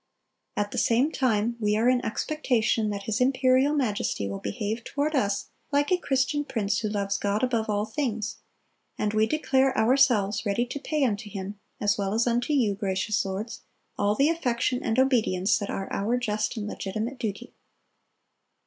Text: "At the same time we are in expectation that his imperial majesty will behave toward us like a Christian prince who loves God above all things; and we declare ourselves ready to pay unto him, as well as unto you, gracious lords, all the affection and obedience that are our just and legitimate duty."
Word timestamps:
"At 0.57 0.71
the 0.71 0.79
same 0.79 1.11
time 1.11 1.57
we 1.59 1.75
are 1.77 1.87
in 1.87 2.03
expectation 2.03 2.89
that 2.89 3.03
his 3.03 3.21
imperial 3.21 3.75
majesty 3.75 4.27
will 4.27 4.39
behave 4.39 4.83
toward 4.83 5.15
us 5.15 5.49
like 5.71 5.91
a 5.91 5.97
Christian 5.99 6.43
prince 6.43 6.79
who 6.79 6.89
loves 6.89 7.19
God 7.19 7.43
above 7.43 7.69
all 7.69 7.85
things; 7.85 8.37
and 8.97 9.13
we 9.13 9.27
declare 9.27 9.77
ourselves 9.77 10.43
ready 10.43 10.65
to 10.65 10.79
pay 10.79 11.03
unto 11.03 11.29
him, 11.29 11.59
as 11.79 11.99
well 11.99 12.15
as 12.15 12.25
unto 12.25 12.51
you, 12.51 12.73
gracious 12.73 13.23
lords, 13.23 13.61
all 13.95 14.15
the 14.15 14.29
affection 14.29 14.81
and 14.81 14.97
obedience 14.97 15.59
that 15.59 15.69
are 15.69 15.87
our 15.93 16.17
just 16.17 16.57
and 16.57 16.65
legitimate 16.65 17.19
duty." 17.19 17.53